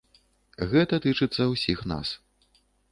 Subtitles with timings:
[0.71, 2.17] Гэта тычыцца ўсіх нас.